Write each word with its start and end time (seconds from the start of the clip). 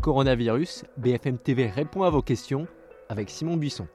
Coronavirus, 0.00 0.84
BFM 0.96 1.36
TV 1.36 1.66
répond 1.66 2.04
à 2.04 2.10
vos 2.10 2.22
questions 2.22 2.66
avec 3.10 3.28
Simon 3.28 3.58
Buisson. 3.58 3.86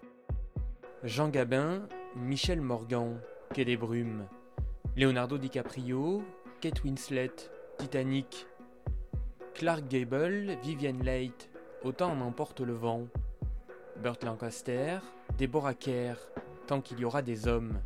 Jean 1.03 1.29
Gabin, 1.29 1.87
Michel 2.15 2.61
Morgan, 2.61 3.19
Quai 3.55 3.65
des 3.65 3.79
Leonardo 4.95 5.39
DiCaprio, 5.39 6.21
Kate 6.61 6.83
Winslet, 6.83 7.31
Titanic, 7.79 8.45
Clark 9.55 9.87
Gable, 9.87 10.57
Vivienne 10.61 11.03
Leight, 11.03 11.49
Autant 11.83 12.11
en 12.11 12.21
emporte 12.21 12.61
le 12.61 12.73
vent, 12.73 13.07
Burt 14.03 14.23
Lancaster, 14.23 14.99
Deborah 15.39 15.73
Kerr, 15.73 16.17
Tant 16.67 16.81
qu'il 16.81 16.99
y 16.99 17.05
aura 17.05 17.23
des 17.23 17.47
hommes, 17.47 17.79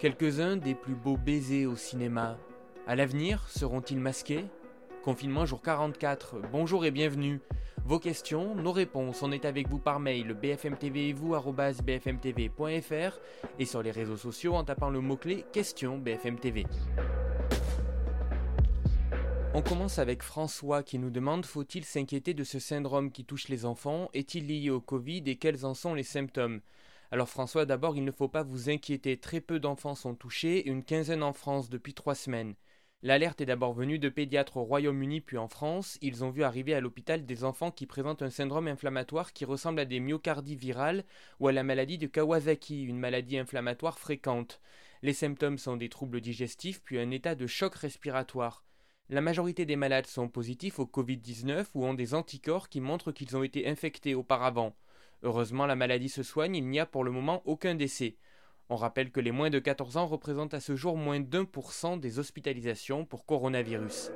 quelques-uns 0.00 0.56
des 0.56 0.74
plus 0.74 0.96
beaux 0.96 1.16
baisers 1.16 1.66
au 1.66 1.76
cinéma. 1.76 2.38
À 2.88 2.96
l'avenir, 2.96 3.48
seront-ils 3.48 4.00
masqués? 4.00 4.46
Confinement 5.02 5.44
jour 5.46 5.60
44, 5.60 6.36
bonjour 6.52 6.84
et 6.84 6.92
bienvenue. 6.92 7.40
Vos 7.84 7.98
questions, 7.98 8.54
nos 8.54 8.70
réponses, 8.70 9.24
on 9.24 9.32
est 9.32 9.44
avec 9.44 9.68
vous 9.68 9.80
par 9.80 9.98
mail 9.98 10.32
bfmtv 10.32 11.08
et 11.08 11.12
vous 11.12 11.34
bfmtv.fr 11.34 13.18
et 13.58 13.64
sur 13.64 13.82
les 13.82 13.90
réseaux 13.90 14.16
sociaux 14.16 14.54
en 14.54 14.62
tapant 14.62 14.90
le 14.90 15.00
mot-clé 15.00 15.44
question 15.52 15.98
BFMTV. 15.98 16.66
On 19.54 19.62
commence 19.62 19.98
avec 19.98 20.22
François 20.22 20.84
qui 20.84 21.00
nous 21.00 21.10
demande 21.10 21.46
faut-il 21.46 21.84
s'inquiéter 21.84 22.32
de 22.32 22.44
ce 22.44 22.60
syndrome 22.60 23.10
qui 23.10 23.24
touche 23.24 23.48
les 23.48 23.64
enfants? 23.64 24.08
Est-il 24.14 24.46
lié 24.46 24.70
au 24.70 24.80
Covid 24.80 25.24
et 25.26 25.34
quels 25.34 25.66
en 25.66 25.74
sont 25.74 25.94
les 25.94 26.04
symptômes? 26.04 26.60
Alors 27.10 27.28
François, 27.28 27.66
d'abord, 27.66 27.96
il 27.96 28.04
ne 28.04 28.12
faut 28.12 28.28
pas 28.28 28.44
vous 28.44 28.70
inquiéter, 28.70 29.16
très 29.16 29.40
peu 29.40 29.58
d'enfants 29.58 29.96
sont 29.96 30.14
touchés, 30.14 30.68
une 30.68 30.84
quinzaine 30.84 31.24
en 31.24 31.32
France 31.32 31.70
depuis 31.70 31.92
trois 31.92 32.14
semaines. 32.14 32.54
L'alerte 33.04 33.40
est 33.40 33.46
d'abord 33.46 33.72
venue 33.72 33.98
de 33.98 34.08
pédiatres 34.08 34.58
au 34.58 34.62
Royaume-Uni 34.62 35.20
puis 35.20 35.36
en 35.36 35.48
France. 35.48 35.98
Ils 36.02 36.22
ont 36.22 36.30
vu 36.30 36.44
arriver 36.44 36.72
à 36.72 36.80
l'hôpital 36.80 37.26
des 37.26 37.42
enfants 37.42 37.72
qui 37.72 37.84
présentent 37.84 38.22
un 38.22 38.30
syndrome 38.30 38.68
inflammatoire 38.68 39.32
qui 39.32 39.44
ressemble 39.44 39.80
à 39.80 39.84
des 39.84 39.98
myocardies 39.98 40.54
virales 40.54 41.04
ou 41.40 41.48
à 41.48 41.52
la 41.52 41.64
maladie 41.64 41.98
de 41.98 42.06
Kawasaki, 42.06 42.84
une 42.84 43.00
maladie 43.00 43.38
inflammatoire 43.38 43.98
fréquente. 43.98 44.60
Les 45.02 45.14
symptômes 45.14 45.58
sont 45.58 45.76
des 45.76 45.88
troubles 45.88 46.20
digestifs 46.20 46.80
puis 46.80 47.00
un 47.00 47.10
état 47.10 47.34
de 47.34 47.48
choc 47.48 47.74
respiratoire. 47.74 48.64
La 49.08 49.20
majorité 49.20 49.66
des 49.66 49.74
malades 49.74 50.06
sont 50.06 50.28
positifs 50.28 50.78
au 50.78 50.86
Covid-19 50.86 51.66
ou 51.74 51.84
ont 51.84 51.94
des 51.94 52.14
anticorps 52.14 52.68
qui 52.68 52.80
montrent 52.80 53.10
qu'ils 53.10 53.36
ont 53.36 53.42
été 53.42 53.66
infectés 53.66 54.14
auparavant. 54.14 54.76
Heureusement, 55.24 55.66
la 55.66 55.74
maladie 55.74 56.08
se 56.08 56.22
soigne, 56.22 56.54
il 56.54 56.68
n'y 56.68 56.78
a 56.78 56.86
pour 56.86 57.02
le 57.02 57.10
moment 57.10 57.42
aucun 57.46 57.74
décès. 57.74 58.16
On 58.72 58.76
rappelle 58.76 59.10
que 59.10 59.20
les 59.20 59.32
moins 59.32 59.50
de 59.50 59.58
14 59.58 59.98
ans 59.98 60.06
représentent 60.06 60.54
à 60.54 60.60
ce 60.60 60.76
jour 60.76 60.96
moins 60.96 61.20
d'un 61.20 61.44
pour 61.44 61.74
cent 61.74 61.98
des 61.98 62.18
hospitalisations 62.18 63.04
pour 63.04 63.26
coronavirus. 63.26 64.10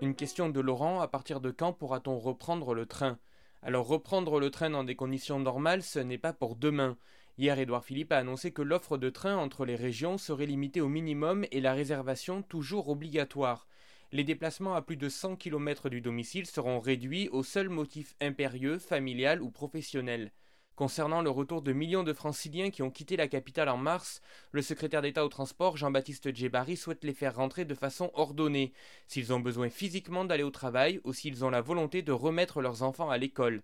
Une 0.00 0.16
question 0.16 0.48
de 0.48 0.58
Laurent, 0.58 1.00
à 1.00 1.06
partir 1.06 1.40
de 1.40 1.52
quand 1.52 1.72
pourra-t-on 1.72 2.18
reprendre 2.18 2.74
le 2.74 2.84
train? 2.84 3.20
Alors 3.62 3.86
reprendre 3.86 4.40
le 4.40 4.50
train 4.50 4.70
dans 4.70 4.82
des 4.82 4.96
conditions 4.96 5.38
normales, 5.38 5.84
ce 5.84 6.00
n'est 6.00 6.18
pas 6.18 6.32
pour 6.32 6.56
demain. 6.56 6.96
Hier, 7.38 7.56
Édouard 7.60 7.84
Philippe 7.84 8.10
a 8.10 8.18
annoncé 8.18 8.50
que 8.50 8.62
l'offre 8.62 8.98
de 8.98 9.08
train 9.08 9.36
entre 9.36 9.64
les 9.64 9.76
régions 9.76 10.18
serait 10.18 10.46
limitée 10.46 10.80
au 10.80 10.88
minimum 10.88 11.46
et 11.52 11.60
la 11.60 11.74
réservation 11.74 12.42
toujours 12.42 12.88
obligatoire 12.88 13.68
les 14.12 14.24
déplacements 14.24 14.74
à 14.74 14.82
plus 14.82 14.98
de 14.98 15.08
100 15.08 15.36
km 15.36 15.88
du 15.88 16.02
domicile 16.02 16.44
seront 16.44 16.80
réduits 16.80 17.30
au 17.30 17.42
seul 17.42 17.70
motif 17.70 18.14
impérieux, 18.20 18.78
familial 18.78 19.40
ou 19.40 19.50
professionnel. 19.50 20.32
Concernant 20.76 21.22
le 21.22 21.30
retour 21.30 21.62
de 21.62 21.72
millions 21.72 22.02
de 22.02 22.12
franciliens 22.12 22.70
qui 22.70 22.82
ont 22.82 22.90
quitté 22.90 23.16
la 23.16 23.28
capitale 23.28 23.70
en 23.70 23.78
mars, 23.78 24.20
le 24.52 24.60
secrétaire 24.60 25.00
d'État 25.00 25.24
au 25.24 25.28
transport 25.28 25.78
Jean-Baptiste 25.78 26.34
Djebari 26.34 26.76
souhaite 26.76 27.04
les 27.04 27.14
faire 27.14 27.36
rentrer 27.36 27.64
de 27.64 27.74
façon 27.74 28.10
ordonnée, 28.12 28.72
s'ils 29.06 29.32
ont 29.32 29.40
besoin 29.40 29.70
physiquement 29.70 30.26
d'aller 30.26 30.42
au 30.42 30.50
travail 30.50 31.00
ou 31.04 31.14
s'ils 31.14 31.44
ont 31.44 31.50
la 31.50 31.62
volonté 31.62 32.02
de 32.02 32.12
remettre 32.12 32.60
leurs 32.60 32.82
enfants 32.82 33.10
à 33.10 33.16
l'école. 33.16 33.62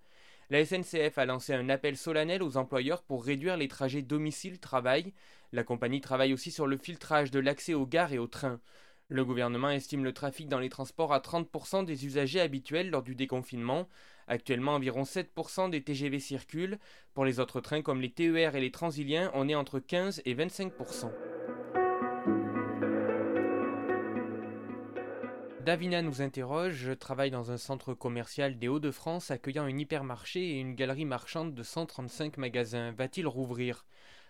La 0.49 0.65
SNCF 0.65 1.19
a 1.19 1.27
lancé 1.27 1.53
un 1.53 1.69
appel 1.69 1.99
solennel 1.99 2.43
aux 2.43 2.57
employeurs 2.57 3.03
pour 3.03 3.23
réduire 3.23 3.59
les 3.59 3.69
trajets 3.69 4.01
domicile-travail. 4.01 5.13
La 5.53 5.63
compagnie 5.63 6.01
travaille 6.01 6.33
aussi 6.33 6.51
sur 6.51 6.67
le 6.67 6.79
filtrage 6.79 7.31
de 7.31 7.39
l'accès 7.39 7.75
aux 7.75 7.87
gares 7.87 8.15
et 8.15 8.19
aux 8.19 8.27
trains. 8.27 8.61
Le 9.11 9.25
gouvernement 9.25 9.71
estime 9.71 10.05
le 10.05 10.13
trafic 10.13 10.51
dans 10.51 10.59
les 10.59 10.69
transports 10.69 11.15
à 11.15 11.21
30% 11.21 11.83
des 11.87 12.05
usagers 12.05 12.43
habituels 12.43 12.91
lors 12.91 13.03
du 13.03 13.15
déconfinement. 13.15 13.89
Actuellement, 14.27 14.75
environ 14.75 15.05
7% 15.05 15.71
des 15.71 15.83
TGV 15.83 16.21
circulent. 16.21 16.79
Pour 17.15 17.25
les 17.25 17.41
autres 17.41 17.63
trains 17.63 17.81
comme 17.81 18.03
les 18.03 18.11
TER 18.11 18.55
et 18.55 18.61
les 18.61 18.71
Transiliens, 18.71 19.31
on 19.33 19.49
est 19.49 19.55
entre 19.55 19.81
15 19.81 20.21
et 20.27 20.35
25%. 20.35 21.11
Davina 25.65 26.03
nous 26.03 26.21
interroge, 26.21 26.75
je 26.75 26.93
travaille 26.93 27.31
dans 27.31 27.51
un 27.51 27.57
centre 27.57 27.95
commercial 27.95 28.59
des 28.59 28.69
Hauts-de-France 28.69 29.31
accueillant 29.31 29.65
un 29.65 29.79
hypermarché 29.79 30.41
et 30.41 30.61
une 30.61 30.75
galerie 30.75 31.07
marchande 31.07 31.55
de 31.55 31.63
135 31.63 32.37
magasins. 32.37 32.93
Va-t-il 32.93 33.27
rouvrir? 33.27 33.87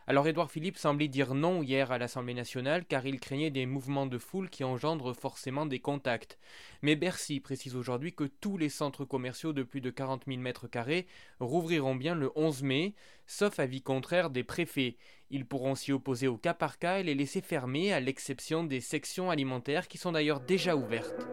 Alors 0.09 0.27
Édouard 0.27 0.51
Philippe 0.51 0.79
semblait 0.79 1.07
dire 1.07 1.35
non 1.35 1.63
hier 1.63 1.93
à 1.93 1.99
l'Assemblée 1.99 2.33
nationale 2.33 2.87
car 2.87 3.05
il 3.05 3.21
craignait 3.21 3.51
des 3.51 3.67
mouvements 3.67 4.07
de 4.07 4.17
foule 4.17 4.49
qui 4.49 4.65
engendrent 4.65 5.13
forcément 5.13 5.67
des 5.67 5.81
contacts. 5.81 6.39
Mais 6.81 6.97
Bercy 6.97 7.41
précise 7.41 7.77
aujourd'hui 7.77 8.15
que 8.15 8.25
tous 8.25 8.57
les 8.57 8.71
centres 8.71 9.05
commerciaux 9.05 9.53
de 9.53 9.63
plus 9.63 9.83
de 9.83 9.91
40 9.91 10.23
000 10.27 10.41
mètres 10.41 10.67
carrés 10.67 11.07
rouvriront 11.41 11.95
bien 11.95 12.15
le 12.15 12.33
11 12.37 12.63
mai, 12.63 12.95
sauf 13.27 13.61
avis 13.61 13.83
contraire 13.83 14.31
des 14.31 14.45
préfets. 14.45 14.97
Ils 15.29 15.45
pourront 15.45 15.75
s'y 15.75 15.93
opposer 15.93 16.27
au 16.27 16.39
cas 16.39 16.55
par 16.55 16.79
cas 16.79 17.01
et 17.01 17.03
les 17.03 17.15
laisser 17.15 17.43
fermer 17.43 17.93
à 17.93 18.01
l'exception 18.01 18.65
des 18.65 18.81
sections 18.81 19.31
alimentaires 19.31 19.89
qui 19.89 19.99
sont 19.99 20.13
d'ailleurs 20.13 20.41
déjà 20.41 20.75
ouvertes. 20.75 21.29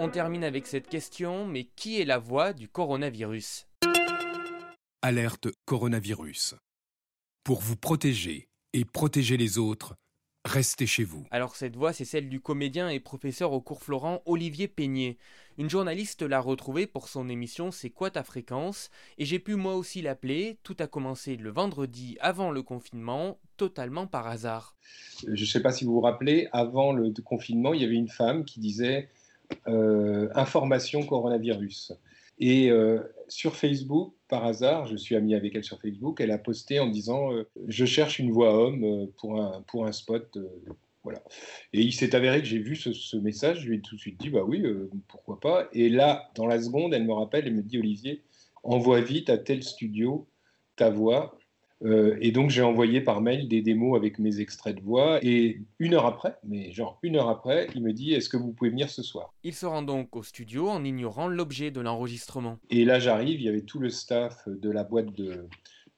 On 0.00 0.08
termine 0.08 0.42
avec 0.42 0.66
cette 0.66 0.88
question, 0.88 1.46
mais 1.46 1.68
qui 1.76 2.00
est 2.00 2.04
la 2.06 2.18
voix 2.18 2.52
du 2.52 2.68
coronavirus? 2.68 3.68
Alerte 5.04 5.48
coronavirus. 5.64 6.54
Pour 7.42 7.60
vous 7.60 7.74
protéger 7.74 8.46
et 8.72 8.84
protéger 8.84 9.36
les 9.36 9.58
autres, 9.58 9.96
restez 10.44 10.86
chez 10.86 11.02
vous. 11.02 11.26
Alors 11.32 11.56
cette 11.56 11.74
voix, 11.74 11.92
c'est 11.92 12.04
celle 12.04 12.28
du 12.28 12.38
comédien 12.38 12.88
et 12.88 13.00
professeur 13.00 13.52
au 13.52 13.60
cours 13.60 13.82
Florent 13.82 14.22
Olivier 14.26 14.68
Peignet. 14.68 15.18
Une 15.58 15.68
journaliste 15.68 16.22
l'a 16.22 16.38
retrouvé 16.38 16.86
pour 16.86 17.08
son 17.08 17.28
émission 17.28 17.72
C'est 17.72 17.90
quoi 17.90 18.10
ta 18.10 18.22
fréquence? 18.22 18.90
Et 19.18 19.24
j'ai 19.24 19.40
pu 19.40 19.56
moi 19.56 19.74
aussi 19.74 20.02
l'appeler. 20.02 20.58
Tout 20.62 20.76
a 20.78 20.86
commencé 20.86 21.36
le 21.36 21.50
vendredi 21.50 22.16
avant 22.20 22.52
le 22.52 22.62
confinement, 22.62 23.40
totalement 23.56 24.06
par 24.06 24.28
hasard. 24.28 24.76
Je 25.26 25.30
ne 25.32 25.48
sais 25.48 25.62
pas 25.62 25.72
si 25.72 25.84
vous 25.84 25.94
vous 25.94 26.00
rappelez, 26.00 26.46
avant 26.52 26.92
le 26.92 27.12
confinement, 27.24 27.74
il 27.74 27.82
y 27.82 27.84
avait 27.84 27.96
une 27.96 28.08
femme 28.08 28.44
qui 28.44 28.60
disait 28.60 29.08
euh, 29.66 30.28
information 30.36 31.04
coronavirus. 31.04 31.92
Et 32.38 32.70
euh, 32.70 33.00
sur 33.28 33.56
Facebook, 33.56 34.14
par 34.28 34.44
hasard, 34.44 34.86
je 34.86 34.96
suis 34.96 35.14
ami 35.14 35.34
avec 35.34 35.54
elle 35.54 35.64
sur 35.64 35.80
Facebook, 35.80 36.20
elle 36.20 36.30
a 36.30 36.38
posté 36.38 36.80
en 36.80 36.88
disant 36.88 37.32
euh, 37.32 37.48
Je 37.68 37.84
cherche 37.84 38.18
une 38.18 38.32
voix 38.32 38.56
homme 38.56 38.84
euh, 38.84 39.06
pour 39.18 39.40
un, 39.40 39.62
pour 39.68 39.86
un 39.86 39.92
spot. 39.92 40.38
voilà. 41.04 41.22
Et 41.72 41.82
il 41.82 41.92
s'est 41.92 42.14
avéré 42.14 42.40
que 42.40 42.46
j'ai 42.46 42.58
vu 42.58 42.76
ce, 42.76 43.16
message, 43.16 43.60
je 43.60 43.68
lui 43.68 43.76
ai 43.76 43.80
tout 43.80 43.96
de 43.96 44.00
suite 44.00 44.18
dit 44.18 44.30
Bah 44.30 44.44
oui, 44.44 44.64
pourquoi 45.08 45.40
pas? 45.40 45.68
Et 45.72 45.88
là, 45.88 46.30
dans 46.34 46.46
la 46.46 46.60
seconde, 46.60 46.94
elle 46.94 47.04
me 47.04 47.12
rappelle, 47.12 47.46
elle 47.46 47.54
me 47.54 47.62
dit 47.62 47.78
Olivier, 47.78 48.22
envoie 48.62 49.00
vite 49.00 49.30
à 49.30 49.38
tel 49.38 49.62
studio 49.62 50.26
ta 50.76 50.90
voix 50.90 51.38
euh, 51.84 52.16
et 52.20 52.32
donc 52.32 52.50
j'ai 52.50 52.62
envoyé 52.62 53.00
par 53.00 53.20
mail 53.20 53.48
des 53.48 53.62
démos 53.62 53.96
avec 53.96 54.18
mes 54.18 54.40
extraits 54.40 54.76
de 54.76 54.82
voix. 54.82 55.18
Et 55.22 55.60
une 55.78 55.94
heure 55.94 56.06
après, 56.06 56.36
mais 56.44 56.72
genre 56.72 56.98
une 57.02 57.16
heure 57.16 57.28
après, 57.28 57.68
il 57.74 57.82
me 57.82 57.92
dit 57.92 58.12
Est-ce 58.12 58.28
que 58.28 58.36
vous 58.36 58.52
pouvez 58.52 58.70
venir 58.70 58.90
ce 58.90 59.02
soir? 59.02 59.34
Il 59.42 59.54
se 59.54 59.66
rend 59.66 59.82
donc 59.82 60.14
au 60.16 60.22
studio 60.22 60.68
en 60.68 60.84
ignorant 60.84 61.28
l'objet 61.28 61.70
de 61.70 61.80
l'enregistrement. 61.80 62.58
Et 62.70 62.84
là 62.84 62.98
j'arrive, 62.98 63.40
il 63.40 63.44
y 63.44 63.48
avait 63.48 63.62
tout 63.62 63.78
le 63.78 63.90
staff 63.90 64.48
de 64.48 64.70
la 64.70 64.84
boîte 64.84 65.12
de, 65.14 65.48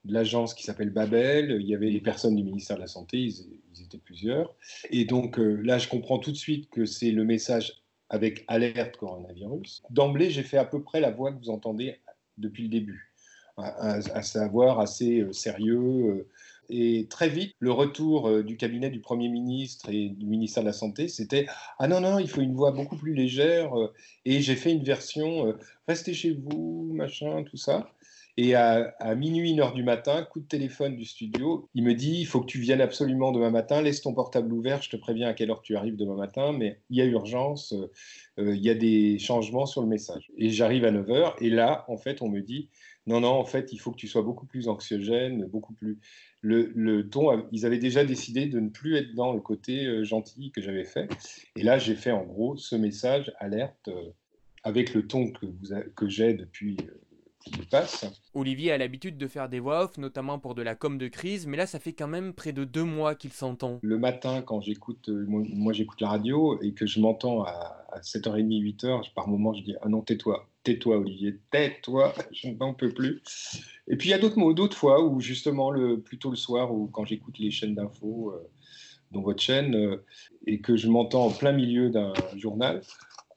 l'agence 0.07 0.53
qui 0.53 0.63
s'appelle 0.63 0.91
Babel, 0.91 1.57
il 1.59 1.67
y 1.67 1.73
avait 1.73 1.89
les 1.89 2.01
personnes 2.01 2.35
du 2.35 2.43
ministère 2.43 2.75
de 2.75 2.81
la 2.81 2.87
Santé, 2.87 3.17
ils, 3.17 3.81
étaient 3.81 3.97
plusieurs. 3.97 4.55
Et 4.91 5.05
donc 5.05 5.39
euh, 5.39 5.61
là 5.63 5.77
je 5.77 5.87
comprends 5.87 6.19
tout 6.19 6.31
de 6.31 6.37
suite 6.37 6.69
que 6.69 6.85
c'est 6.85 7.11
le 7.11 7.23
message 7.23 7.81
avec 8.09 8.43
alerte 8.47 8.97
coronavirus. 8.97 9.81
D'emblée, 9.89 10.29
j'ai 10.29 10.43
fait 10.43 10.57
à 10.57 10.65
peu 10.65 10.81
près 10.81 10.99
la 10.99 11.09
voix 11.09 11.31
que 11.31 11.39
vous 11.39 11.49
entendez 11.49 11.99
depuis 12.37 12.63
le 12.63 12.69
début 12.69 13.14
à, 13.57 14.21
savoir 14.21 14.79
assez 14.79 15.21
euh, 15.21 15.33
sérieux. 15.33 15.77
Euh, 15.77 16.27
et 16.67 17.05
très 17.09 17.29
vite, 17.29 17.53
le 17.59 17.71
retour 17.71 18.27
euh, 18.27 18.43
du 18.43 18.57
cabinet 18.57 18.89
du 18.89 18.99
Premier 18.99 19.29
ministre 19.29 19.89
et 19.89 20.09
du 20.09 20.25
ministère 20.25 20.63
de 20.63 20.67
la 20.67 20.73
Santé, 20.73 21.07
c'était 21.07 21.45
Ah 21.79 21.87
non, 21.87 22.01
non, 22.01 22.19
il 22.19 22.27
faut 22.27 22.41
une 22.41 22.55
voix 22.55 22.71
beaucoup 22.71 22.97
plus 22.97 23.13
légère. 23.13 23.71
Et 24.25 24.41
j'ai 24.41 24.55
fait 24.55 24.71
une 24.71 24.83
version 24.83 25.53
Restez 25.87 26.13
chez 26.13 26.31
vous, 26.31 26.91
machin, 26.93 27.43
tout 27.43 27.57
ça. 27.57 27.91
Et 28.37 28.53
à, 28.53 29.15
minuit, 29.15 29.51
une 29.51 29.61
heure 29.61 29.73
du 29.73 29.83
matin, 29.83 30.23
coup 30.23 30.41
de 30.41 30.45
téléphone 30.45 30.97
du 30.97 31.05
studio, 31.05 31.69
il 31.73 31.83
me 31.83 31.93
dit 31.93 32.19
Il 32.19 32.25
faut 32.25 32.41
que 32.41 32.47
tu 32.47 32.59
viennes 32.59 32.81
absolument 32.81 33.31
demain 33.31 33.49
matin, 33.49 33.81
laisse 33.81 34.01
ton 34.01 34.13
portable 34.13 34.51
ouvert, 34.51 34.81
je 34.81 34.89
te 34.89 34.97
préviens 34.97 35.29
à 35.29 35.33
quelle 35.33 35.51
heure 35.51 35.61
tu 35.61 35.77
arrives 35.77 35.95
demain 35.95 36.15
matin, 36.15 36.51
mais 36.51 36.81
il 36.89 36.97
y 36.97 37.01
a 37.01 37.05
urgence, 37.05 37.73
il 38.37 38.57
y 38.57 38.69
a 38.69 38.73
des 38.73 39.19
changements 39.19 39.65
sur 39.65 39.81
le 39.81 39.87
message. 39.87 40.31
Et 40.37 40.49
j'arrive 40.49 40.83
à 40.83 40.91
9 40.91 41.07
h, 41.07 41.33
et 41.39 41.49
là, 41.49 41.85
en 41.87 41.95
fait, 41.95 42.21
on 42.21 42.27
me 42.27 42.41
dit 42.41 42.67
non, 43.07 43.19
non, 43.19 43.33
en 43.33 43.45
fait, 43.45 43.71
il 43.71 43.77
faut 43.77 43.91
que 43.91 43.97
tu 43.97 44.07
sois 44.07 44.23
beaucoup 44.23 44.47
plus 44.47 44.67
anxiogène, 44.67 45.45
beaucoup 45.45 45.73
plus. 45.73 45.99
le, 46.41 47.03
ton, 47.03 47.47
ils 47.51 47.65
avaient 47.65 47.77
déjà 47.77 48.03
décidé 48.03 48.47
de 48.47 48.59
ne 48.59 48.69
plus 48.69 48.95
être 48.95 49.13
dans 49.13 49.31
le 49.31 49.41
côté 49.41 49.85
euh, 49.85 50.03
gentil 50.03 50.51
que 50.51 50.61
j'avais 50.61 50.85
fait. 50.85 51.07
Et 51.55 51.63
là, 51.63 51.77
j'ai 51.77 51.95
fait 51.95 52.11
en 52.11 52.23
gros 52.23 52.57
ce 52.57 52.75
message 52.75 53.31
alerte 53.39 53.89
euh, 53.89 54.11
avec 54.63 54.93
le 54.95 55.05
ton 55.05 55.31
que, 55.31 55.45
que 55.95 56.07
j'ai 56.07 56.33
depuis 56.33 56.77
euh, 56.81 56.99
qu'il 57.41 57.67
passe. 57.67 58.07
Olivier 58.33 58.71
a 58.71 58.77
l'habitude 58.79 59.19
de 59.19 59.27
faire 59.27 59.49
des 59.49 59.59
voix 59.59 59.83
off, 59.83 59.99
notamment 59.99 60.39
pour 60.39 60.55
de 60.55 60.63
la 60.63 60.73
com 60.73 60.97
de 60.97 61.07
crise, 61.07 61.45
mais 61.45 61.57
là, 61.57 61.67
ça 61.67 61.79
fait 61.79 61.93
quand 61.93 62.07
même 62.07 62.33
près 62.33 62.53
de 62.53 62.63
deux 62.63 62.83
mois 62.83 63.13
qu'il 63.13 63.31
s'entend. 63.31 63.77
Le 63.83 63.99
matin, 63.99 64.41
quand 64.41 64.61
j'écoute, 64.61 65.09
moi, 65.09 65.73
j'écoute 65.73 66.01
la 66.01 66.09
radio 66.09 66.59
et 66.63 66.73
que 66.73 66.87
je 66.87 66.99
m'entends 66.99 67.43
à, 67.43 67.83
7h30, 68.01 68.47
8h, 68.47 69.13
par 69.13 69.27
moment, 69.27 69.53
je 69.53 69.61
dis 69.61 69.75
Ah 69.83 69.89
non, 69.89 70.01
tais-toi, 70.01 70.49
tais-toi, 70.65 70.97
Olivier, 70.97 71.37
tais-toi, 71.51 72.13
je 72.33 72.49
n'en 72.49 72.73
peux 72.73 72.89
plus. 72.89 73.21
Et 73.87 73.95
puis 73.95 74.09
il 74.09 74.11
y 74.11 74.13
a 74.13 74.17
d'autres 74.17 74.37
mots, 74.37 74.53
d'autres 74.53 74.75
fois 74.75 75.01
où 75.01 75.21
justement, 75.21 75.71
le, 75.71 76.01
plutôt 76.01 76.29
le 76.29 76.35
soir, 76.35 76.73
ou 76.73 76.87
quand 76.87 77.05
j'écoute 77.05 77.39
les 77.39 77.51
chaînes 77.51 77.75
d'infos, 77.75 78.31
euh, 78.31 78.49
dont 79.11 79.21
votre 79.21 79.41
chaîne, 79.41 79.75
euh, 79.75 80.03
et 80.45 80.59
que 80.59 80.75
je 80.75 80.89
m'entends 80.89 81.27
en 81.27 81.31
plein 81.31 81.53
milieu 81.53 81.89
d'un 81.89 82.13
journal, 82.35 82.81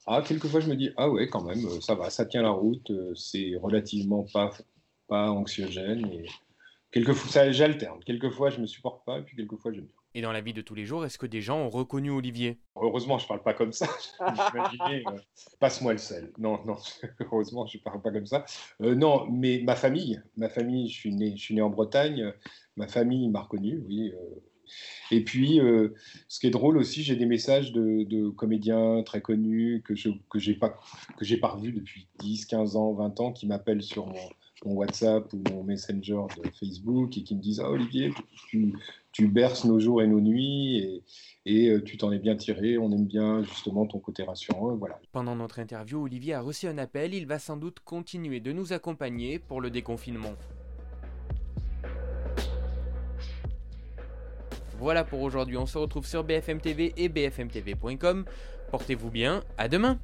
ah, 0.06 0.22
quelquefois 0.26 0.60
je 0.60 0.68
me 0.68 0.74
dis, 0.74 0.90
ah 0.96 1.08
ouais, 1.08 1.28
quand 1.28 1.44
même, 1.44 1.64
euh, 1.66 1.80
ça 1.80 1.94
va, 1.94 2.10
ça 2.10 2.24
tient 2.24 2.42
la 2.42 2.50
route, 2.50 2.90
c'est 3.14 3.52
relativement 3.62 4.24
pas, 4.32 4.50
pas 5.06 5.30
anxiogène. 5.30 6.06
Et 6.06 6.24
quelquefois, 6.90 7.30
ça, 7.30 7.52
j'alterne. 7.52 8.02
Quelquefois, 8.04 8.48
je 8.50 8.60
me 8.60 8.66
supporte 8.66 9.04
pas, 9.04 9.18
et 9.18 9.22
puis 9.22 9.36
quelquefois, 9.36 9.72
j'aime 9.72 9.84
bien. 9.84 9.97
Et 10.14 10.22
dans 10.22 10.32
la 10.32 10.40
vie 10.40 10.54
de 10.54 10.62
tous 10.62 10.74
les 10.74 10.86
jours, 10.86 11.04
est-ce 11.04 11.18
que 11.18 11.26
des 11.26 11.42
gens 11.42 11.58
ont 11.58 11.68
reconnu 11.68 12.10
Olivier? 12.10 12.58
Heureusement, 12.76 13.18
je 13.18 13.26
parle 13.26 13.42
pas 13.42 13.54
comme 13.54 13.72
ça. 13.72 13.86
Euh, 14.88 15.18
passe-moi 15.60 15.92
le 15.92 15.98
sel. 15.98 16.32
Non, 16.38 16.60
non, 16.64 16.76
heureusement, 17.20 17.66
je 17.66 17.78
parle 17.78 18.00
pas 18.00 18.10
comme 18.10 18.26
ça. 18.26 18.44
Euh, 18.82 18.94
non, 18.94 19.26
mais 19.30 19.60
ma 19.62 19.76
famille, 19.76 20.20
ma 20.36 20.48
famille, 20.48 20.88
je 20.88 20.98
suis 20.98 21.14
né, 21.14 21.32
je 21.36 21.42
suis 21.42 21.54
né 21.54 21.60
en 21.60 21.68
Bretagne. 21.68 22.32
Ma 22.76 22.88
famille 22.88 23.28
m'a 23.28 23.42
reconnu, 23.42 23.82
oui. 23.86 24.12
Euh. 24.14 24.40
Et 25.10 25.24
puis, 25.24 25.60
ce 26.28 26.40
qui 26.40 26.46
est 26.46 26.50
drôle 26.50 26.76
aussi, 26.76 27.02
j'ai 27.02 27.16
des 27.16 27.24
messages 27.26 27.72
de, 27.72 28.28
comédiens 28.30 29.02
très 29.02 29.22
connus 29.22 29.82
que 29.84 29.94
je 29.94 30.10
que 30.28 30.38
j'ai 30.38 30.54
pas 30.54 30.76
que 31.16 31.40
pas 31.40 31.48
revus 31.48 31.72
depuis 31.72 32.08
10, 32.18 32.44
15 32.46 32.76
ans, 32.76 32.92
20 32.92 33.20
ans, 33.20 33.32
qui 33.32 33.46
m'appellent 33.46 33.82
sur 33.82 34.06
mon, 34.06 34.28
mon 34.64 34.74
WhatsApp 34.74 35.32
ou 35.32 35.42
mon 35.50 35.62
Messenger 35.62 36.22
de 36.36 36.50
Facebook 36.50 37.16
et 37.16 37.22
qui 37.22 37.34
me 37.34 37.40
disent 37.40 37.60
ah, 37.60 37.70
Olivier, 37.70 38.12
tu, 38.48 38.72
tu, 39.18 39.28
berces 39.28 39.64
nos 39.64 39.80
jours 39.80 40.02
et 40.02 40.06
nos 40.06 40.20
nuits 40.20 41.02
et, 41.44 41.68
euh, 41.68 41.82
tu 41.82 41.96
t'en 41.96 42.12
es 42.12 42.18
bien 42.18 42.36
tiré, 42.36 42.78
on 42.78 42.92
aime 42.92 43.06
bien 43.06 43.42
justement 43.42 43.86
ton 43.86 43.98
côté 43.98 44.22
rassurant. 44.22 44.76
Voilà. 44.76 45.00
Pendant 45.12 45.34
notre 45.34 45.58
interview, 45.58 46.02
Olivier 46.02 46.34
a 46.34 46.40
reçu 46.40 46.68
un 46.68 46.78
appel, 46.78 47.14
il 47.14 47.26
va 47.26 47.38
sans 47.38 47.56
doute 47.56 47.80
continuer 47.80 48.40
de 48.40 48.52
nous 48.52 48.72
accompagner 48.72 49.38
pour 49.38 49.60
le 49.60 49.70
déconfinement. 49.70 50.34
Voilà 54.78 55.02
pour 55.02 55.22
aujourd'hui, 55.22 55.56
on 55.56 55.66
se 55.66 55.76
retrouve 55.76 56.06
sur 56.06 56.22
BFM 56.22 56.60
TV 56.60 56.92
et 56.96 57.08
bfmtv.com. 57.08 58.24
Portez-vous 58.70 59.10
bien, 59.10 59.42
à 59.56 59.68
demain 59.68 59.98